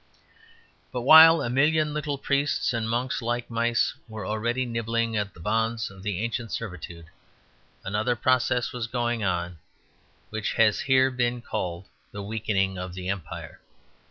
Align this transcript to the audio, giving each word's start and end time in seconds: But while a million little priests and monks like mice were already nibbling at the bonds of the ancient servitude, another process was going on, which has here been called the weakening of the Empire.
But 0.91 1.01
while 1.01 1.43
a 1.43 1.49
million 1.51 1.93
little 1.93 2.17
priests 2.17 2.73
and 2.73 2.89
monks 2.89 3.21
like 3.21 3.51
mice 3.51 3.93
were 4.07 4.25
already 4.25 4.65
nibbling 4.65 5.15
at 5.15 5.35
the 5.35 5.39
bonds 5.39 5.91
of 5.91 6.01
the 6.01 6.17
ancient 6.23 6.51
servitude, 6.51 7.05
another 7.85 8.15
process 8.15 8.73
was 8.73 8.87
going 8.87 9.23
on, 9.23 9.59
which 10.31 10.53
has 10.53 10.79
here 10.79 11.11
been 11.11 11.39
called 11.39 11.85
the 12.11 12.23
weakening 12.23 12.79
of 12.79 12.95
the 12.95 13.09
Empire. 13.09 13.61